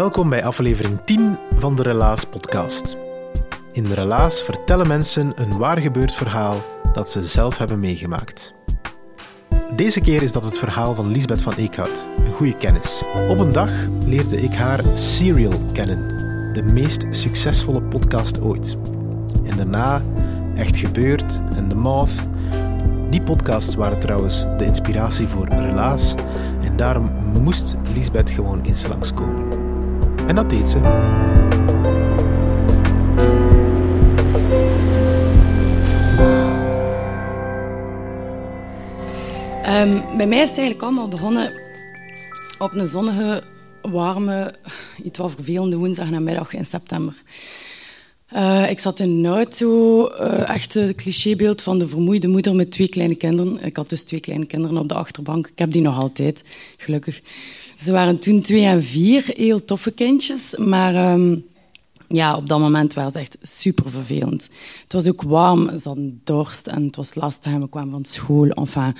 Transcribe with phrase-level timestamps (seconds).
[0.00, 2.96] Welkom bij aflevering 10 van de Relaas podcast.
[3.72, 6.56] In de Relaas vertellen mensen een waar gebeurd verhaal
[6.92, 8.54] dat ze zelf hebben meegemaakt.
[9.76, 13.02] Deze keer is dat het verhaal van Lisbeth van Eekhout, een goede kennis.
[13.28, 13.70] Op een dag
[14.04, 16.08] leerde ik haar Serial kennen,
[16.52, 18.76] de meest succesvolle podcast ooit.
[19.44, 20.02] En daarna
[20.54, 22.12] Echt Gebeurd en The Moth.
[23.10, 26.14] Die podcasts waren trouwens de inspiratie voor Relaas
[26.62, 29.49] en daarom moest Lisbeth gewoon eens langskomen.
[30.30, 30.76] En dat deed ze.
[39.66, 41.52] Um, bij mij is het eigenlijk allemaal begonnen
[42.58, 43.42] op een zonnige,
[43.82, 44.54] warme,
[45.02, 47.14] iets wat vervelende woensdag namiddag in september.
[48.34, 52.70] Uh, ik zat in een auto, uh, echt het clichébeeld van de vermoeide moeder met
[52.70, 53.64] twee kleine kinderen.
[53.64, 55.46] Ik had dus twee kleine kinderen op de achterbank.
[55.46, 56.42] Ik heb die nog altijd,
[56.76, 57.20] gelukkig.
[57.82, 61.44] Ze waren toen twee en vier, heel toffe kindjes, maar um,
[62.06, 64.48] ja, op dat moment waren ze echt super vervelend.
[64.82, 68.04] Het was ook warm, ze hadden dorst en het was lastig en we kwamen van
[68.04, 68.48] school.
[68.48, 68.94] Enfin,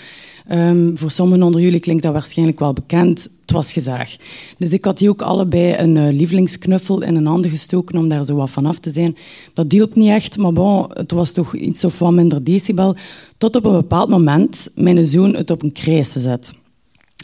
[0.51, 3.28] um, voor sommigen onder jullie klinkt dat waarschijnlijk wel bekend.
[3.41, 4.17] Het was gezaag.
[4.58, 8.24] Dus ik had die ook allebei een uh, lievelingsknuffel in een handen gestoken om daar
[8.24, 9.17] zo wat vanaf te zijn.
[9.55, 12.96] Dat hielp niet echt, maar bon, het was toch iets of wat minder decibel.
[13.39, 16.52] Tot op een bepaald moment mijn zoon het op een krijs zet.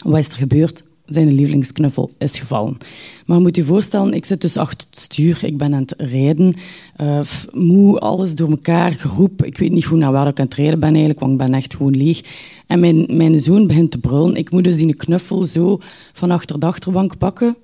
[0.03, 0.83] Wat is er gebeurd?
[1.07, 2.77] Zijn lievelingsknuffel is gevallen.
[3.25, 6.55] Maar moet je voorstellen, ik zit dus achter het stuur, ik ben aan het rijden,
[7.01, 7.19] uh,
[7.53, 9.45] moe, alles door elkaar, geroep.
[9.45, 11.53] Ik weet niet goed naar waar ik aan het rijden ben eigenlijk, want ik ben
[11.53, 12.21] echt gewoon leeg.
[12.67, 14.35] En mijn, mijn zoon begint te brullen.
[14.35, 15.79] Ik moet dus die knuffel zo
[16.13, 17.57] van achter de achterbank pakken,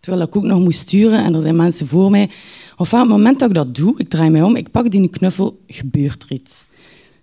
[0.00, 2.30] terwijl ik ook nog moet sturen en er zijn mensen voor mij.
[2.76, 5.60] Of het moment dat ik dat doe, ik draai mij om, ik pak die knuffel,
[5.66, 6.64] gebeurt er iets.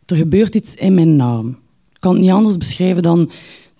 [0.05, 1.49] Er gebeurt iets in mijn arm.
[1.93, 3.29] Ik kan het niet anders beschrijven dan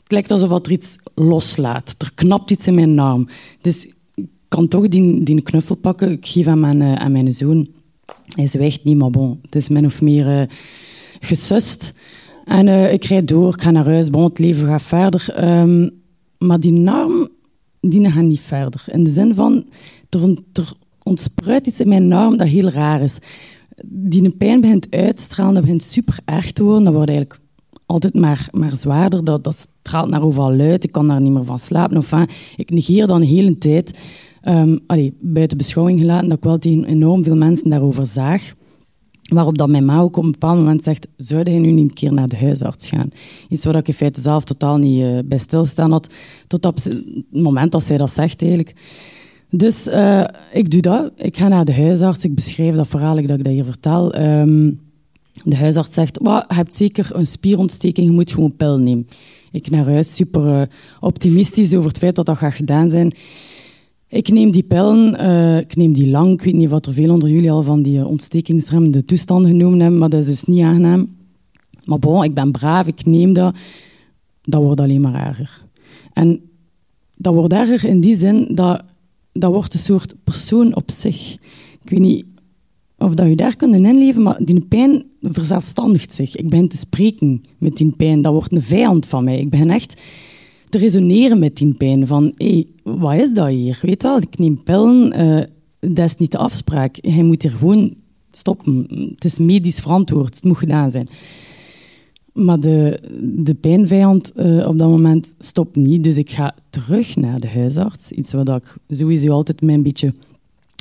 [0.10, 1.96] het lijkt alsof er iets loslaat.
[1.98, 3.28] Er knapt iets in mijn arm.
[3.62, 6.12] Dus ik kan toch die, die knuffel pakken.
[6.12, 7.68] Ik geef aan uh, aan mijn zoon.
[8.26, 10.48] Hij zwijgt niet, maar bon, het is min of meer uh,
[11.20, 11.94] gesust.
[12.46, 14.10] En uh, ik rijd door, ik ga naar huis.
[14.10, 15.46] Bon, het leven gaat verder.
[15.60, 15.92] Um,
[16.38, 17.30] maar die arm,
[17.82, 18.84] die gaat niet verder.
[18.88, 19.66] In de zin van,
[20.10, 23.18] er, er ontspruit iets in mijn arm dat heel raar is.
[23.86, 26.84] Die pijn begint uit te stralen, dat begint super erg te worden.
[26.84, 27.42] Dat wordt eigenlijk
[27.86, 29.24] altijd maar, maar zwaarder.
[29.24, 30.84] Dat, dat straalt naar overal uit.
[30.84, 31.98] Ik kan daar niet meer van slapen.
[31.98, 32.14] Of,
[32.56, 34.00] ik negeer dan de hele tijd,
[34.44, 38.54] um, allee, buiten beschouwing gelaten, dat ik wel enorm veel mensen daarover zaag.
[39.34, 41.94] Waarop dat mijn ma ook op een bepaald moment zegt, zou je nu niet een
[41.94, 43.10] keer naar de huisarts gaan?
[43.50, 46.14] Iets waar ik in feite zelf totaal niet uh, bij stilstaan had,
[46.48, 48.76] tot op het moment dat zij dat zegt eigenlijk.
[49.50, 51.12] Dus uh, ik doe dat.
[51.16, 52.24] Ik ga naar de huisarts.
[52.24, 54.20] Ik beschrijf dat verhaal dat ik dat hier vertel.
[54.20, 54.80] Um,
[55.44, 59.08] de huisarts zegt, je hebt zeker een spierontsteking, je moet gewoon pil nemen.
[59.52, 60.62] Ik naar huis, super uh,
[61.00, 63.14] optimistisch over het feit dat dat gaat gedaan zijn.
[64.08, 66.34] Ik neem die pillen, uh, ik neem die lang.
[66.34, 69.80] Ik weet niet wat er veel onder jullie al van die uh, ontstekingsremmende toestanden genomen
[69.80, 71.16] hebben, maar dat is dus niet aangenaam.
[71.86, 73.56] Maar bon, ik ben braaf, ik neem dat.
[74.42, 75.66] Dat wordt alleen maar erger.
[76.14, 76.42] En
[77.16, 78.84] dat wordt erger in die zin dat
[79.34, 81.38] dat wordt een soort persoon op zich.
[81.84, 82.26] Ik weet niet
[83.00, 86.36] of dat je daar kunt inleven, maar die pijn verzelfstandigt zich.
[86.36, 88.22] Ik ben te spreken met die pijn.
[88.22, 89.40] Dat wordt een vijand van mij.
[89.40, 90.02] Ik begin echt
[90.70, 92.08] te resoneren met die pijn.
[92.08, 93.80] Van, hé, hey, wat is dat hier?
[93.82, 95.44] Weet wel, ik neem pillen, uh,
[95.80, 96.98] dat is niet de afspraak.
[97.02, 97.94] Hij moet hier gewoon
[98.32, 98.88] stoppen.
[99.16, 101.10] Het is medisch verantwoord, het moet gedaan zijn.
[102.34, 107.40] Maar de, de pijnvijand uh, op dat moment stopt niet, dus ik ga terug naar
[107.40, 108.12] de huisarts.
[108.12, 110.14] Iets wat ik sowieso altijd mijn beetje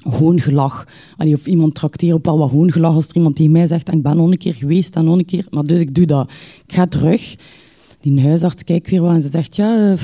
[0.03, 0.87] hoongelach.
[1.17, 4.03] Allee, of iemand trakteert op al wat hoongelach als er iemand tegen mij zegt, ik
[4.03, 5.47] ben nog een keer geweest en nog een keer.
[5.50, 6.31] Maar dus ik doe dat.
[6.67, 7.37] Ik ga terug.
[8.00, 9.97] Die huisarts kijkt weer wat en ze zegt, ja,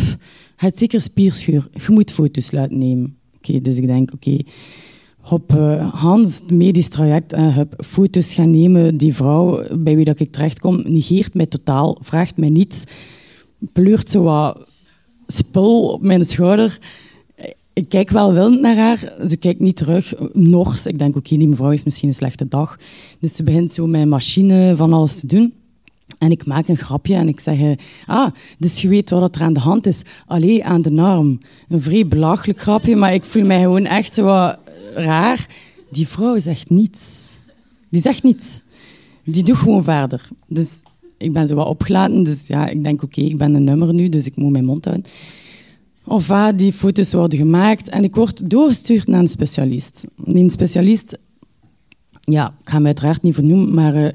[0.56, 1.69] het zeker spierscheur.
[1.73, 3.17] Je moet foto's laten nemen.
[3.37, 4.38] Oké, dus ik denk, oké,
[5.31, 8.97] op uh, Hans, het medisch traject, en heb foto's gaan nemen.
[8.97, 12.85] Die vrouw bij wie dat ik terechtkom, negeert mij totaal, vraagt mij niets,
[13.73, 14.67] pleurt zo wat
[15.26, 16.79] spul op mijn schouder.
[17.75, 20.15] Ik kijk wel wild naar haar, ze kijkt niet terug.
[20.32, 22.79] Nog, ik denk, oké, die mevrouw heeft misschien een slechte dag.
[23.21, 25.53] Dus ze begint zo met machine van alles te doen.
[26.19, 27.73] En ik maak een grapje en ik zeg, eh,
[28.06, 30.03] ah, dus je weet wat er aan de hand is.
[30.26, 31.41] Allee, aan de arm.
[31.69, 34.53] Een vrij belachelijk grapje, maar ik voel mij gewoon echt zo
[34.94, 35.47] raar.
[35.91, 37.37] Die vrouw zegt niets.
[37.88, 38.62] Die zegt niets.
[39.25, 40.29] Die doet gewoon verder.
[40.49, 40.82] Dus
[41.19, 42.23] ik ben zo wat opgelaten.
[42.23, 44.85] Dus ja, ik denk, oké, ik ben een nummer nu, dus ik moet mijn mond
[44.85, 45.06] houden.
[46.06, 50.04] Of die foto's worden gemaakt en ik word doorgestuurd naar een specialist.
[50.16, 51.18] Die specialist,
[52.20, 54.08] ja, ik ga hem uiteraard niet vernoemen, maar uh,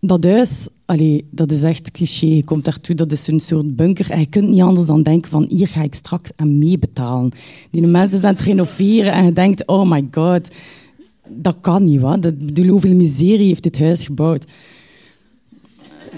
[0.00, 2.26] dat huis, allee, dat is echt cliché.
[2.26, 4.10] Je komt daartoe, dat is een soort bunker.
[4.10, 7.32] En je kunt niet anders dan denken van, hier ga ik straks aan meebetalen.
[7.70, 10.48] Die mensen zijn aan het renoveren en je denkt, oh my god,
[11.28, 12.20] dat kan niet, wat.
[12.20, 14.44] Bedoel, hoeveel miserie heeft dit huis gebouwd?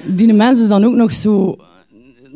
[0.06, 1.56] Die mensen zijn dan ook nog zo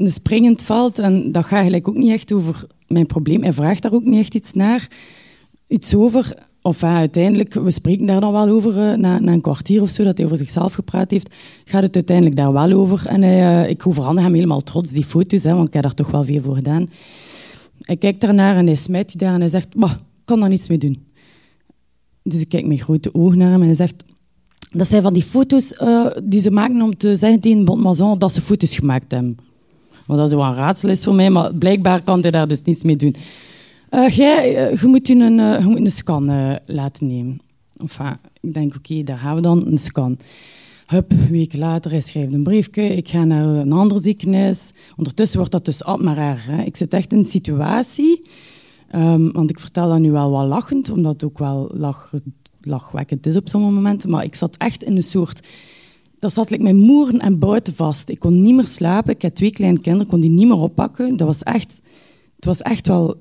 [0.03, 0.99] een springend veld.
[0.99, 3.43] En dat gaat eigenlijk ook niet echt over mijn probleem.
[3.43, 4.89] Hij vraagt daar ook niet echt iets naar.
[5.67, 6.35] Iets over.
[6.63, 10.05] Of uiteindelijk, we spreken daar dan wel over, uh, na, na, een kwartier of zo,
[10.05, 11.35] dat hij over zichzelf gepraat heeft,
[11.65, 13.07] gaat het uiteindelijk daar wel over.
[13.07, 15.95] En hij, uh, ik overhandig hem helemaal trots die foto's, hè, want ik heb daar
[15.95, 16.91] toch wel veel voor gedaan.
[17.81, 19.89] Hij kijkt daarnaar en hij smijt die daar en hij zegt, ik
[20.25, 21.07] kan daar niets mee doen.
[22.23, 24.05] Dus ik kijk met grote ogen naar hem en hij zegt,
[24.71, 25.75] dat zijn van die foto's
[26.25, 29.37] die ze maken om te zeggen tegen Bontmazon dat ze foto's gemaakt hebben.
[30.07, 32.63] Want dat is wel een raadsel is voor mij, maar blijkbaar kan hij daar dus
[32.63, 33.17] niets mee doen.
[33.91, 37.41] Uh, jij, uh, je, moet een, uh, je moet een scan laten nemen.
[37.77, 40.19] Enfin, ik denk, oké, daar gaan we dan, een scan.
[40.87, 42.83] Hup, een week later, hij schrijft een briefje.
[42.83, 44.73] Ik ga naar een ander ziekenhuis.
[44.97, 46.47] Ondertussen wordt dat dus altijd maar erg.
[46.47, 46.63] Hè.
[46.63, 48.23] Ik zit echt in een situatie,
[48.95, 52.11] um, want ik vertel dat nu wel wat lachend, omdat het ook wel lach,
[52.61, 55.47] lachwekkend is op sommige momenten, maar ik zat echt in een soort
[56.23, 58.09] dat zat like, mijn moeren en buiten vast.
[58.09, 59.15] Ik kon niet meer slapen.
[59.15, 61.17] Ik had twee kleine kinderen, ik kon die niet meer oppakken.
[61.17, 61.81] Dat was echt,
[62.37, 63.15] het was echt wel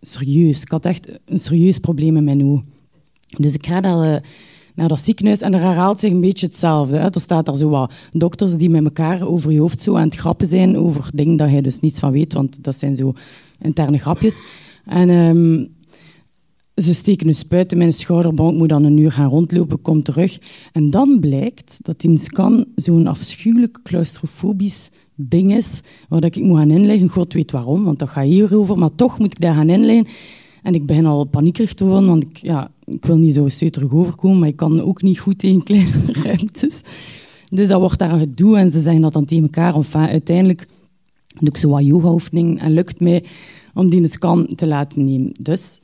[0.00, 0.62] serieus.
[0.62, 2.62] Ik had echt een serieus probleem in mijn oog.
[3.38, 4.20] Dus ik ga naar, uh,
[4.74, 6.96] naar dat ziekenhuis en er herhaalt zich een beetje hetzelfde.
[6.96, 7.04] Hè.
[7.04, 10.16] Er staat daar zo wat dokters die met elkaar over je hoofd zo aan het
[10.16, 13.12] grappen zijn over dingen dat je dus niets van weet, want dat zijn zo
[13.58, 14.40] interne grapjes.
[14.84, 15.76] En um,
[16.82, 20.38] ze steken een spuit in mijn schouderband, moet dan een uur gaan rondlopen, kom terug.
[20.72, 26.70] En dan blijkt dat in scan zo'n afschuwelijk claustrofobisch ding is, waar ik moet gaan
[26.70, 27.08] inleggen.
[27.08, 30.06] God weet waarom, want dat gaat hierover, maar toch moet ik daar gaan inleggen.
[30.62, 33.92] En ik begin al paniekerig te worden, want ik, ja, ik wil niet zo steuterig
[33.92, 36.82] overkomen, maar ik kan ook niet goed in kleine ruimtes.
[37.48, 39.74] Dus dat wordt daar een gedoe en ze zeggen dat dan tegen elkaar.
[39.74, 40.68] Enfin, uiteindelijk
[41.38, 43.24] doe ik zo wat yoga-oefening en lukt mij
[43.74, 45.30] om die scan te laten nemen.
[45.40, 45.80] Dus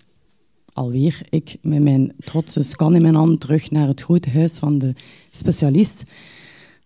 [0.74, 4.78] alweer ik met mijn trotse scan in mijn hand terug naar het grote huis van
[4.78, 4.92] de
[5.30, 6.04] specialist.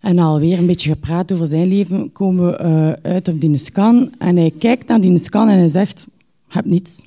[0.01, 4.13] En alweer een beetje gepraat over zijn leven, komen we uh, uit op die scan.
[4.19, 6.07] En hij kijkt naar die scan en hij zegt,
[6.49, 7.07] heb niets.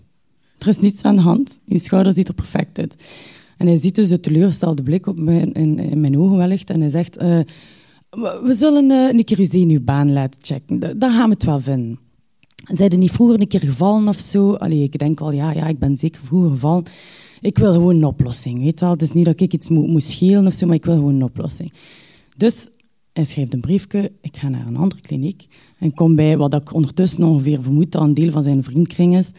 [0.58, 1.60] Er is niets aan de hand.
[1.66, 2.96] Je schouder ziet er perfect uit.
[3.58, 6.70] En hij ziet dus de teleurgestelde blik op mijn, in, mijn ogen wellicht.
[6.70, 7.40] En hij zegt, uh,
[8.44, 10.80] we zullen uh, een keer uw zenuwbaan laten checken.
[11.00, 12.00] Daar gaan we het wel vinden.
[12.64, 14.54] Zijn niet vroeger een keer gevallen of zo?
[14.54, 16.84] Allee, ik denk wel, ja, ja, ik ben zeker vroeger gevallen.
[17.42, 18.90] Ik wil gewoon een oplossing, weet wel.
[18.90, 21.16] Het is niet dat ik iets moet, moet schelen of zo, maar ik wil gewoon
[21.16, 21.74] een oplossing.
[22.38, 22.70] Dus
[23.14, 25.48] hij schrijft een briefje, ik ga naar een andere kliniek
[25.78, 29.32] en kom bij wat ik ondertussen ongeveer vermoed dat een deel van zijn vriendkring is.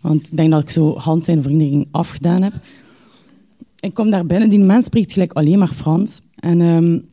[0.00, 2.52] Want ik denk dat ik zo Hans zijn vriendkring afgedaan heb.
[3.80, 6.20] Ik kom daar binnen, die mens spreekt gelijk alleen maar Frans.
[6.34, 7.08] En um,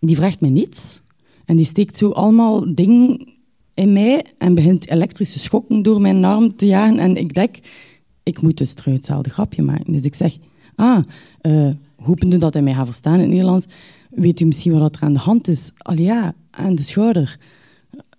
[0.00, 1.00] die vraagt me niets.
[1.44, 3.33] En die steekt zo allemaal dingen
[3.74, 6.98] in mij en begint elektrische schokken door mijn arm te jagen.
[6.98, 7.56] En ik denk,
[8.22, 9.92] ik moet dus terug hetzelfde grapje maken.
[9.92, 10.36] Dus ik zeg,
[10.74, 11.02] ah,
[11.42, 13.66] uh, hoepende dat hij mij gaat verstaan in het Nederlands,
[14.10, 15.72] weet u misschien wat er aan de hand is?
[15.78, 17.38] Al ja, aan de schouder.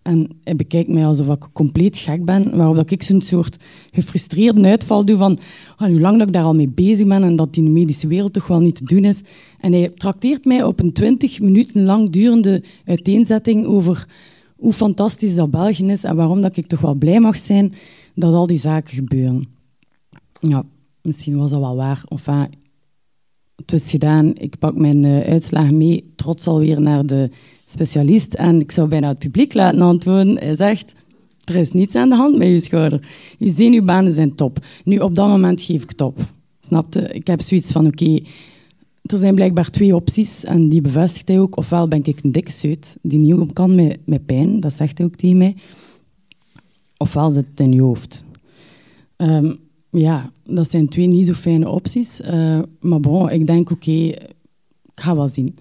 [0.01, 3.57] En hij bekijkt mij alsof ik compleet gek ben, waarop ik zo'n soort
[3.91, 5.39] gefrustreerde uitval doe van
[5.77, 7.79] oh, hoe lang dat ik daar al mee bezig ben en dat die in de
[7.79, 9.21] medische wereld toch wel niet te doen is.
[9.59, 14.07] En hij trakteert mij op een twintig minuten lang durende uiteenzetting over
[14.55, 17.73] hoe fantastisch dat België is en waarom dat ik toch wel blij mag zijn
[18.15, 19.47] dat al die zaken gebeuren.
[20.39, 20.63] Ja,
[21.01, 22.03] misschien was dat wel waar.
[22.07, 22.47] Enfin,
[23.55, 24.35] het is gedaan.
[24.35, 27.29] Ik pak mijn uh, uitslagen mee, trots alweer naar de
[27.65, 28.33] specialist.
[28.33, 30.37] En ik zou bijna het publiek laten antwoorden.
[30.37, 30.93] Hij zegt,
[31.43, 33.07] er is niets aan de hand met je schouder.
[33.37, 34.65] Je zenuwbanen zijn top.
[34.83, 36.19] Nu, op dat moment geef ik top.
[36.59, 37.13] Snapte?
[37.13, 38.19] Ik heb zoiets van, oké,
[39.05, 41.57] er zijn blijkbaar twee opties en die bevestigt hij ook.
[41.57, 45.07] Ofwel ben ik een dikzeut die niet op kan met, met pijn, dat zegt hij
[45.07, 45.55] ook tegen mij.
[46.97, 48.23] Ofwel zit het in je hoofd.
[49.17, 49.59] Um,
[49.89, 52.21] ja, dat zijn twee niet zo fijne opties.
[52.21, 54.21] Uh, maar bon, ik denk, oké, ik
[54.95, 55.55] ga wel zien.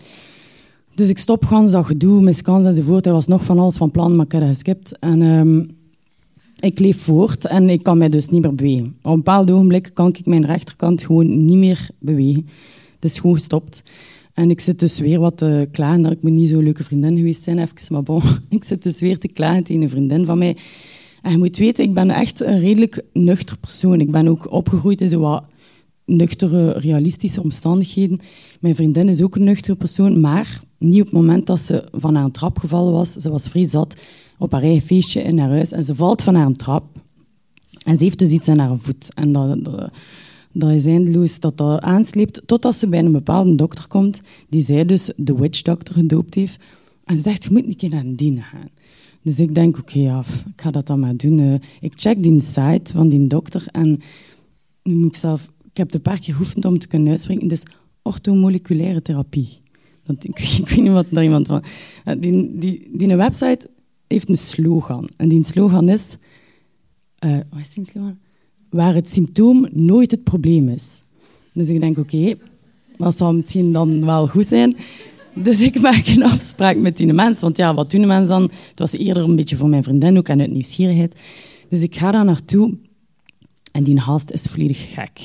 [0.95, 3.05] Dus ik stop gewoon dat gedoe, miskans enzovoort.
[3.05, 4.99] Hij was nog van alles van plan, maar ik heb geskipt.
[4.99, 5.77] En um,
[6.59, 8.97] ik leef voort en ik kan mij dus niet meer bewegen.
[9.03, 12.47] Op een bepaald ogenblik kan ik mijn rechterkant gewoon niet meer bewegen.
[13.05, 13.83] Is gewoon gestopt.
[14.33, 17.17] En ik zit dus weer wat te klagen dat ik moet niet zo'n leuke vriendin
[17.17, 17.75] geweest zijn, even.
[17.89, 20.57] Maar bon, ik zit dus weer te klagen tegen een vriendin van mij.
[21.23, 24.01] En je moet weten, ik ben echt een redelijk nuchter persoon.
[24.01, 25.45] Ik ben ook opgegroeid in zo wat
[26.05, 28.21] nuchtere, realistische omstandigheden.
[28.61, 32.15] Mijn vriendin is ook een nuchtere persoon, maar niet op het moment dat ze van
[32.15, 33.13] haar trap gevallen was.
[33.13, 33.97] Ze was vrij zat
[34.39, 36.85] op haar eigen feestje in haar huis en ze valt van haar trap.
[37.85, 39.15] En ze heeft dus iets aan haar voet.
[39.15, 39.91] En dat,
[40.55, 44.85] dat is eindeloos dat dat aansleept totdat ze bij een bepaalde dokter komt, die zij
[44.85, 46.57] dus de witch doctor gedoopt heeft.
[47.05, 48.69] En ze zegt, je moet een keer naar een gaan.
[49.23, 51.39] Dus ik denk, oké, ja, ik ga dat dan maar doen.
[51.39, 51.55] Eh.
[51.81, 54.01] ik check die site van die dokter en
[54.83, 55.53] nu moet ik zelf...
[55.71, 57.49] Ik heb het een paar keer geoefend om te kunnen uitspreken.
[57.49, 57.63] Is
[58.03, 59.61] orthomoleculaire therapie.
[60.03, 61.65] Dat, ik, weet niet wat daar iemand van...
[62.05, 63.71] Eh, die, die, die website
[64.07, 65.11] heeft een slogan.
[65.17, 66.17] En die slogan is...
[67.25, 68.19] Uh, wat is die slogan?
[68.75, 71.03] Waar het symptoom nooit het probleem is.
[71.53, 72.35] Dus ik denk, oké,
[72.97, 74.77] dat zou misschien dan wel goed zijn.
[75.35, 77.43] Dus ik maak een afspraak met die mensen.
[77.43, 78.43] Want ja, wat doen de mensen dan?
[78.43, 81.21] Het was eerder een beetje voor mijn vriendin ook en uit nieuwsgierigheid.
[81.69, 82.77] Dus ik ga daar naartoe.
[83.73, 85.21] En die haast is volledig gek.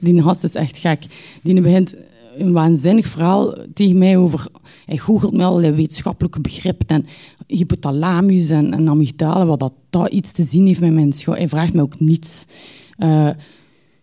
[0.00, 1.04] Die haast is echt gek.
[1.42, 1.94] Die begint
[2.36, 4.46] een waanzinnig verhaal tegen mij over...
[4.84, 7.06] Hij googelt me allerlei wetenschappelijke begrippen en
[7.46, 11.12] hypothalamus en, en amygdala, wat dat, dat iets te zien heeft met mijn.
[11.24, 12.44] Hij vraagt me ook niets.
[12.98, 13.30] Uh,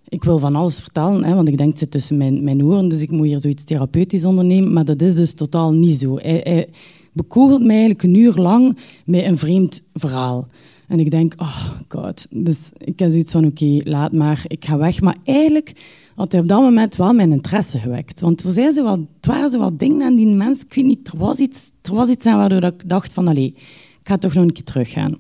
[0.08, 2.90] ik wil van alles vertellen, hè, want ik denk het zit tussen mijn, mijn oren,
[2.90, 6.18] dus ik moet hier zoiets therapeutisch ondernemen, maar dat is dus totaal niet zo.
[6.18, 6.70] Hij, hij
[7.14, 10.48] bekogelt mij eigenlijk een uur lang met een vreemd verhaal.
[10.90, 12.28] En ik denk, oh god.
[12.30, 15.02] Dus ik heb zoiets van, oké, laat maar, ik ga weg.
[15.02, 15.74] Maar eigenlijk
[16.16, 18.22] had hij op dat moment wel mijn interesse gewekt.
[18.22, 21.08] Want er, zijn zo wat, waren zo wat dingen aan die mens, ik weet niet,
[21.08, 23.54] er was iets, er was iets aan waardoor ik dacht van, allee,
[24.00, 25.18] ik ga toch nog een keer teruggaan.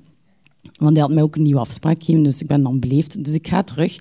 [0.80, 3.24] Want hij had mij ook een nieuwe afspraak gegeven, dus ik ben dan beleefd.
[3.24, 4.00] Dus ik ga terug.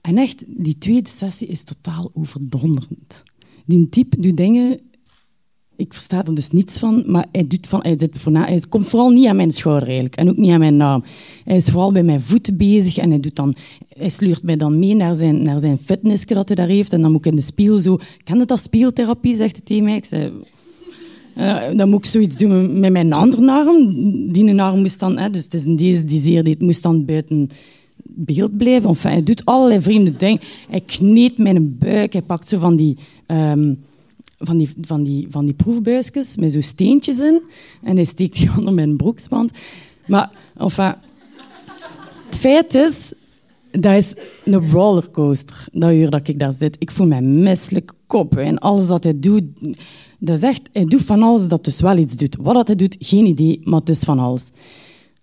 [0.00, 3.22] En echt, die tweede sessie is totaal overdonderend.
[3.66, 4.80] Die type doet dingen...
[5.76, 8.86] Ik versta er dus niets van, maar hij, doet van, hij, zit voorna, hij komt
[8.86, 10.16] vooral niet aan mijn schouder eigenlijk.
[10.16, 11.04] En ook niet aan mijn naam.
[11.44, 13.54] Hij is vooral bij mijn voeten bezig en hij, doet dan,
[13.88, 16.92] hij sluurt mij dan mee naar zijn, naar zijn fitnessje dat hij daar heeft.
[16.92, 17.98] En dan moet ik in de spiegel zo...
[18.24, 19.96] Je dat spiegeltherapie, zegt hij tegen mij.
[19.96, 20.32] Ik.
[21.36, 24.32] Uh, dan moet ik zoiets doen met mijn andere arm.
[24.32, 25.18] Die arm moest dan...
[25.18, 27.48] Hè, dus het is deze die zeer, die moest dan buiten
[28.02, 28.88] beeld blijven.
[28.88, 30.40] Enfin, hij doet allerlei vreemde dingen.
[30.68, 32.12] Hij kneedt mijn buik.
[32.12, 33.78] Hij pakt zo van die, um,
[34.46, 37.42] van die, van die, van die proefbuisjes met zo steentjes in.
[37.82, 39.50] En hij steekt die onder mijn broeksband.
[40.06, 40.94] Maar enfin,
[42.26, 43.12] het feit is,
[43.70, 46.76] dat is een rollercoaster, dat uur dat ik daar zit.
[46.78, 49.44] Ik voel mij misselijk, kop en alles dat hij doet.
[50.18, 52.36] Dat is echt, hij doet van alles dat dus wel iets doet.
[52.40, 54.50] Wat dat hij doet, geen idee, maar het is van alles.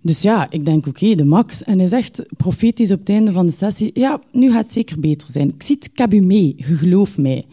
[0.01, 1.63] Dus ja, ik denk, oké, de max.
[1.63, 4.99] En hij zegt profetisch op het einde van de sessie, ja, nu gaat het zeker
[4.99, 5.49] beter zijn.
[5.49, 7.45] Ik zie het, ik heb u mee, je gelooft mij.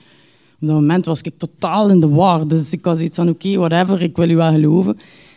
[0.61, 3.57] Op dat moment was ik totaal in de war, dus ik was iets van, oké,
[3.57, 4.97] whatever, ik wil u wel geloven.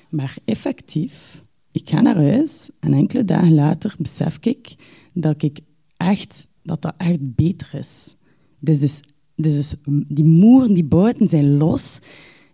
[0.09, 4.75] Maar effectief, ik ga naar huis en enkele dagen later besef ik
[5.13, 5.59] dat ik
[5.97, 8.15] echt, dat dat echt beter is.
[8.59, 8.99] Dus, dus,
[9.35, 9.75] dus
[10.07, 11.99] die moeren, die buiten zijn los.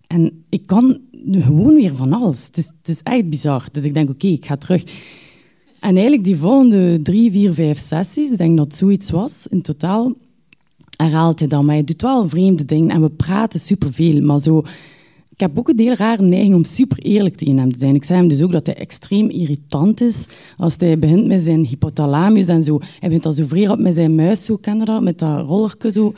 [0.07, 2.45] En ik kan gewoon weer van alles.
[2.45, 3.65] Het is, het is echt bizar.
[3.71, 4.83] Dus ik denk, oké, ik ga terug.
[5.79, 10.13] En eigenlijk die volgende drie, vier, vijf sessies, ik denk dat zoiets was, in totaal,
[10.97, 11.65] herhaalt hij dan.
[11.65, 14.21] Maar hij doet wel vreemde dingen en we praten superveel.
[14.21, 14.63] Maar zo...
[15.29, 17.95] Ik heb ook een heel rare neiging om super eerlijk tegen hem te zijn.
[17.95, 20.27] Ik zei hem dus ook dat hij extreem irritant is
[20.57, 22.79] als hij begint met zijn hypothalamus en zo.
[22.79, 25.01] Hij begint al zo vrij op met zijn muis, zo, dat?
[25.01, 26.13] Met dat rollerke zo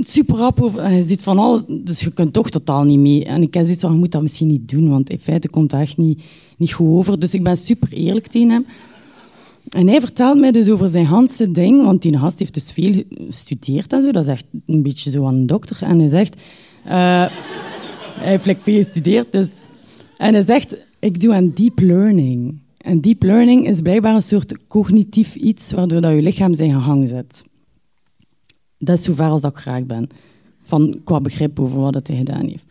[0.00, 0.58] super rap.
[0.58, 3.24] Je ziet van alles, dus je kunt toch totaal niet mee.
[3.24, 5.70] En ik heb zoiets van, je moet dat misschien niet doen, want in feite komt
[5.70, 6.22] dat echt niet,
[6.56, 7.18] niet goed over.
[7.18, 8.66] Dus ik ben super eerlijk tegen hem.
[9.68, 13.02] En hij vertelt mij dus over zijn handse ding, want die gast heeft dus veel
[13.08, 14.10] gestudeerd en zo.
[14.10, 15.82] Dat is echt een beetje zo aan een dokter.
[15.82, 16.40] En hij zegt...
[16.86, 17.26] Uh,
[18.16, 19.58] hij heeft veel gestudeerd, dus...
[20.16, 22.60] En hij zegt, ik doe aan deep learning.
[22.78, 27.08] En deep learning is blijkbaar een soort cognitief iets waardoor dat je lichaam zijn gang
[27.08, 27.42] zet.
[28.78, 30.08] Dat is zover als ik graag ben.
[30.62, 32.64] Van, qua begrip over wat hij gedaan heeft.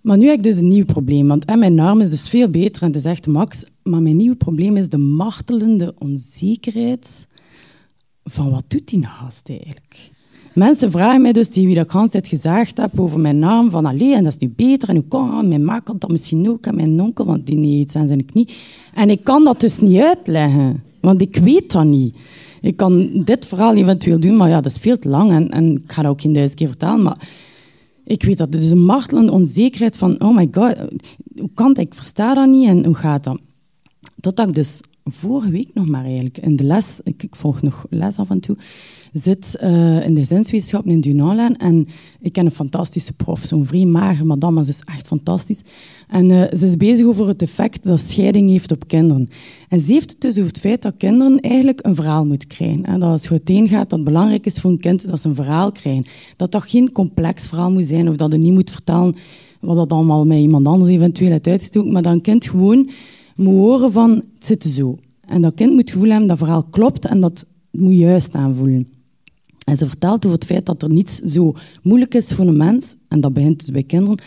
[0.00, 1.28] Maar nu heb ik dus een nieuw probleem.
[1.28, 3.64] Want mijn arm is dus veel beter en het is echt max.
[3.82, 7.26] Maar mijn nieuwe probleem is de martelende onzekerheid
[8.24, 10.10] van wat doet die naast eigenlijk.
[10.54, 14.22] Mensen vragen mij dus, wie dat ik gezegd heb over mijn naam, van alleen en
[14.22, 17.00] dat is nu beter, en hoe kan mijn ma kan dat misschien ook, en mijn
[17.00, 18.48] onkel, want die heeft iets aan zijn knie.
[18.94, 20.82] En ik kan dat dus niet uitleggen.
[21.00, 22.14] Want ik weet dat niet.
[22.60, 25.76] Ik kan dit verhaal eventueel doen, maar ja, dat is veel te lang en, en
[25.76, 27.02] ik ga dat ook geen duizend keer vertellen.
[27.02, 27.28] Maar
[28.04, 28.52] ik weet dat.
[28.52, 30.76] Dus een martelende onzekerheid van, oh my god,
[31.38, 31.76] hoe kan?
[31.76, 33.38] Ik versta dat niet en hoe gaat dat?
[34.20, 38.16] Totdat ik dus vorige week nog maar eigenlijk in de les, ik, volg nog les
[38.16, 38.56] af en toe,
[39.12, 41.86] zit uh, in de zinswetenschappen in Dunalan en
[42.20, 45.62] ik ken een fantastische prof, zo'n vrij mager madame, maar ze is echt fantastisch.
[46.08, 49.28] En uh, ze is bezig over het effect dat scheiding heeft op kinderen.
[49.68, 52.84] En ze heeft het dus over het feit dat kinderen eigenlijk een verhaal moeten krijgen.
[52.84, 55.28] En dat als het uiteen gaat, dat het belangrijk is voor een kind dat ze
[55.28, 56.06] een verhaal krijgen.
[56.36, 59.14] Dat dat geen complex verhaal moet zijn of dat het niet moet vertellen
[59.60, 62.90] wat dat allemaal met iemand anders eventueel uit uitstoot, maar dat een kind gewoon
[63.40, 64.98] moet horen van, het zit zo.
[65.20, 68.88] En dat kind moet voelen dat verhaal klopt en dat moet juist aanvoelen.
[69.64, 72.96] En ze vertelt over het feit dat er niets zo moeilijk is voor een mens,
[73.08, 74.18] en dat begint dus bij kinderen,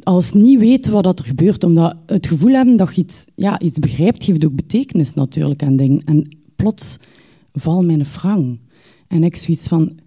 [0.00, 1.64] als niet weten wat er gebeurt.
[1.64, 5.76] Omdat het gevoel hebben dat je iets, ja, iets begrijpt, geeft ook betekenis natuurlijk aan
[5.76, 6.02] dingen.
[6.04, 6.98] En plots
[7.52, 8.58] valt mijn frang.
[9.08, 9.98] En ik zoiets van,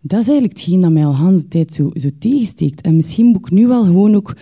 [0.00, 2.80] dat is eigenlijk hetgeen dat mij al de tijd zo, zo tegensteekt.
[2.80, 4.36] En misschien moet ik nu wel gewoon ook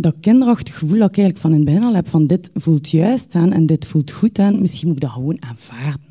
[0.00, 2.88] dat kinderachtig gevoel dat ik eigenlijk van in het begin al heb, van dit voelt
[2.88, 6.06] juist aan en dit voelt goed aan, misschien moet ik dat gewoon aanvaarden.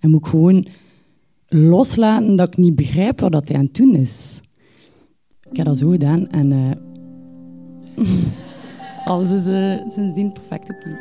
[0.00, 0.66] En moet ik gewoon
[1.48, 4.40] loslaten dat ik niet begrijp wat dat hij aan het doen is.
[5.50, 8.06] Ik heb dat zo gedaan en uh,
[9.04, 10.98] alles is uh, sindsdien perfect oké.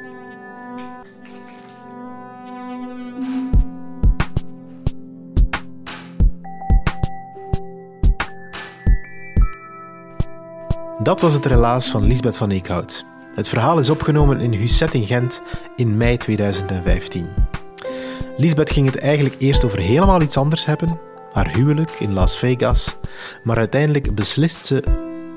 [11.07, 13.05] Dat was het relaas van Lisbeth van Eekhout.
[13.33, 15.41] Het verhaal is opgenomen in Husset in Gent
[15.75, 17.27] in mei 2015.
[18.37, 20.99] Lisbeth ging het eigenlijk eerst over helemaal iets anders hebben,
[21.33, 22.95] haar huwelijk in Las Vegas,
[23.43, 24.83] maar uiteindelijk beslist ze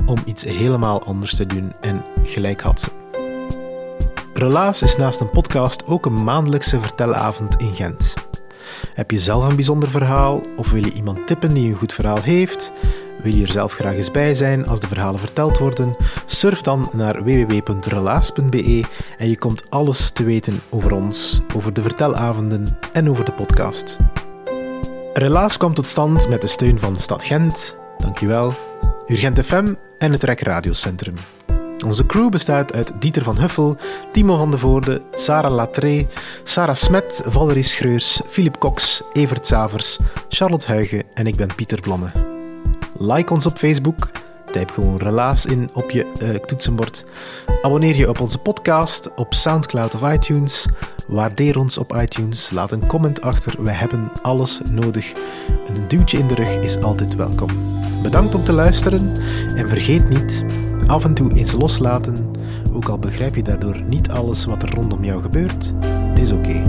[0.06, 2.90] om iets helemaal anders te doen en gelijk had ze.
[4.32, 8.19] Relaas is naast een podcast ook een maandelijkse vertelavond in Gent.
[8.94, 12.22] Heb je zelf een bijzonder verhaal of wil je iemand tippen die een goed verhaal
[12.22, 12.72] heeft?
[13.22, 15.96] Wil je er zelf graag eens bij zijn als de verhalen verteld worden?
[16.26, 18.84] Surf dan naar www.relaas.be
[19.18, 23.96] en je komt alles te weten over ons, over de vertelavonden en over de podcast.
[25.12, 28.54] Relaas kwam tot stand met de steun van Stad Gent, dankjewel,
[29.06, 31.16] Urgent FM en het Rek Radiocentrum.
[31.84, 33.76] Onze crew bestaat uit Dieter van Huffel,
[34.12, 36.06] Timo van de Voorde, Sarah Latré,
[36.44, 42.10] Sarah Smet, Valerie Schreurs, Philip Cox, Evert Savers, Charlotte Huigen en ik ben Pieter Blomme.
[42.98, 44.10] Like ons op Facebook.
[44.50, 47.04] Typ gewoon relaas in op je uh, toetsenbord.
[47.62, 50.66] Abonneer je op onze podcast op Soundcloud of iTunes.
[51.06, 52.50] Waardeer ons op iTunes.
[52.50, 53.62] Laat een comment achter.
[53.62, 55.12] We hebben alles nodig.
[55.66, 57.48] Een duwtje in de rug is altijd welkom.
[58.02, 59.16] Bedankt om te luisteren
[59.54, 60.44] en vergeet niet
[60.90, 62.30] af en toe eens loslaten.
[62.72, 66.62] Ook al begrijp je daardoor niet alles wat er rondom jou gebeurt, het is oké.